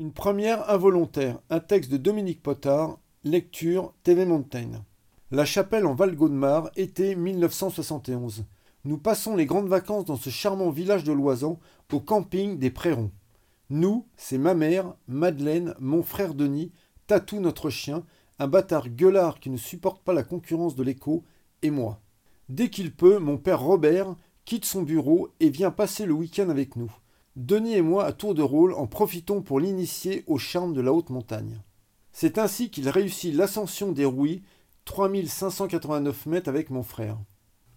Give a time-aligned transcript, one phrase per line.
[0.00, 4.82] Une première involontaire, un texte de Dominique Potard, lecture TV Montaigne.
[5.30, 8.44] La Chapelle en Val-Gaudemar, été 1971.
[8.84, 11.60] Nous passons les grandes vacances dans ce charmant village de Loisan,
[11.92, 13.12] au camping des Prérons.
[13.70, 16.72] Nous, c'est ma mère, Madeleine, mon frère Denis,
[17.06, 18.02] Tatou notre chien,
[18.40, 21.22] un bâtard gueulard qui ne supporte pas la concurrence de l'écho,
[21.62, 22.00] et moi.
[22.48, 26.74] Dès qu'il peut, mon père Robert quitte son bureau et vient passer le week-end avec
[26.74, 26.92] nous.
[27.36, 30.92] Denis et moi, à tour de rôle, en profitons pour l'initier au charme de la
[30.92, 31.62] haute montagne.
[32.12, 34.42] C'est ainsi qu'il réussit l'ascension des Rouilles,
[34.84, 37.18] 3589 mètres avec mon frère.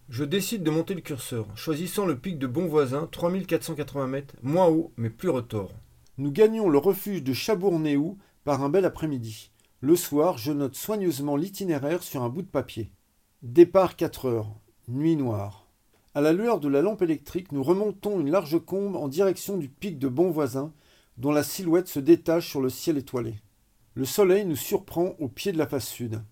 [0.10, 4.94] Je décide de monter le curseur, choisissant le pic de Bonvoisin, 3480 mètres, moins haut
[4.96, 5.74] mais plus retors.
[6.18, 9.52] Nous gagnons le refuge de Chabournéou par un bel après-midi.
[9.82, 12.92] Le soir, je note soigneusement l'itinéraire sur un bout de papier.
[13.42, 14.56] Départ 4 heures,
[14.88, 15.67] nuit noire.
[16.18, 19.70] À la lueur de la lampe électrique, nous remontons une large combe en direction du
[19.70, 20.74] pic de Bonvoisin,
[21.20, 23.36] dont la silhouette se détache sur le ciel étoilé.
[23.94, 26.24] Le soleil nous surprend au pied de la face sud.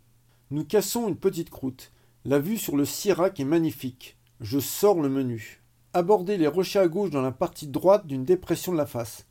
[0.50, 1.92] Nous cassons une petite croûte.
[2.24, 4.18] La vue sur le Sirac est magnifique.
[4.40, 5.62] Je sors le menu.
[5.94, 9.28] Aborder les rochers à gauche dans la partie droite d'une dépression de la face.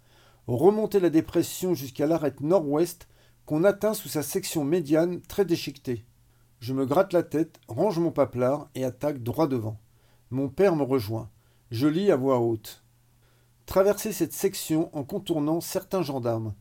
[0.47, 3.09] Remonter la dépression jusqu'à l'arête nord-ouest
[3.45, 6.05] qu'on atteint sous sa section médiane très déchiquetée.
[6.61, 9.81] Je me gratte la tête, range mon paplard et attaque droit devant.
[10.35, 11.31] Mon père me rejoint.
[11.71, 12.83] Je lis à voix haute.
[13.67, 16.55] Traverser cette section en contournant certains gendarmes.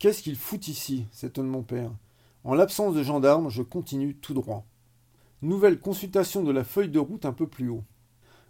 [0.00, 1.92] Qu'est-ce qu'ils foutent ici s'étonne mon père?
[2.42, 4.66] En l'absence de gendarmes, je continue tout droit.
[5.42, 7.84] Nouvelle consultation de la feuille de route un peu plus haut.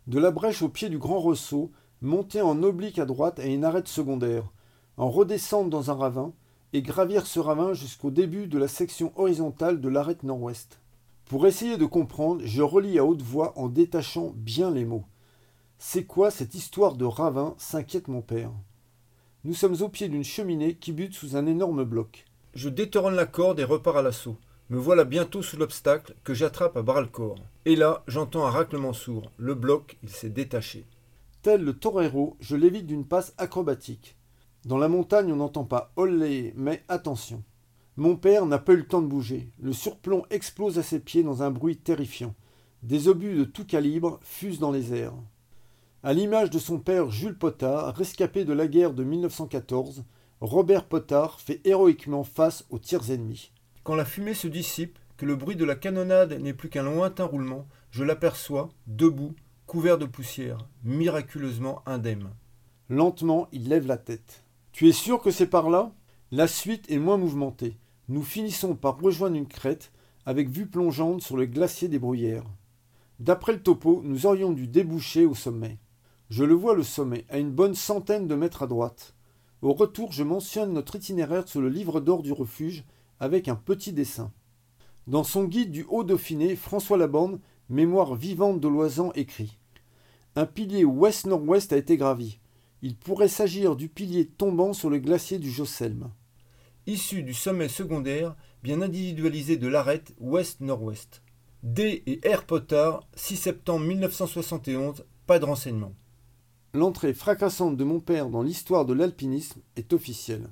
[0.06, 1.70] De la brèche au pied du grand ressaut,
[2.00, 4.50] monter en oblique à droite à une arête secondaire,
[4.96, 6.32] en redescendre dans un ravin
[6.72, 10.80] et gravir ce ravin jusqu'au début de la section horizontale de l'arête nord-ouest.
[11.26, 15.06] Pour essayer de comprendre, je relis à haute voix en détachant bien les mots.
[15.78, 18.52] C'est quoi cette histoire de ravin s'inquiète mon père.
[19.44, 22.26] Nous sommes au pied d'une cheminée qui bute sous un énorme bloc.
[22.54, 24.36] Je détourne la corde et repars à l'assaut.
[24.70, 27.38] Me voilà bientôt sous l'obstacle que j'attrape à bras le corps.
[27.64, 29.30] Et là, j'entends un raclement sourd.
[29.36, 30.86] Le bloc, il s'est détaché.
[31.42, 34.16] Tel le torero, je l'évite d'une passe acrobatique.
[34.64, 37.42] Dans la montagne, on n'entend pas olé, mais attention.
[37.96, 39.52] Mon père n'a pas eu le temps de bouger.
[39.60, 42.34] Le surplomb explose à ses pieds dans un bruit terrifiant.
[42.82, 45.14] Des obus de tout calibre fusent dans les airs.
[46.02, 50.04] À l'image de son père Jules Potard, rescapé de la guerre de 1914,
[50.40, 53.52] Robert Potard fait héroïquement face aux tirs ennemis.
[53.84, 57.26] Quand la fumée se dissipe, que le bruit de la canonnade n'est plus qu'un lointain
[57.26, 62.30] roulement, je l'aperçois, debout, couvert de poussière, miraculeusement indemne.
[62.88, 64.42] Lentement, il lève la tête.
[64.72, 65.92] Tu es sûr que c'est par là?
[66.32, 67.76] La suite est moins mouvementée
[68.08, 69.90] nous finissons par rejoindre une crête
[70.26, 72.44] avec vue plongeante sur le glacier des Bruyères.
[73.18, 75.78] D'après le topo, nous aurions dû déboucher au sommet.
[76.28, 79.14] Je le vois le sommet, à une bonne centaine de mètres à droite.
[79.62, 82.84] Au retour, je mentionne notre itinéraire sur le livre d'or du refuge
[83.20, 84.32] avec un petit dessin.
[85.06, 87.40] Dans son guide du Haut-Dauphiné, François Labande,
[87.70, 89.58] mémoire vivante de Loisan, écrit
[90.36, 92.38] Un pilier ouest-nord-ouest a été gravi.
[92.82, 96.10] Il pourrait s'agir du pilier tombant sur le glacier du Josselme
[96.86, 101.22] issu du sommet secondaire bien individualisé de l'arête ouest-nord-ouest.
[101.62, 105.94] D et R Potard, 6 septembre 1971, pas de renseignements.
[106.74, 110.48] L'entrée fracassante de mon père dans l'histoire de l'alpinisme est officielle.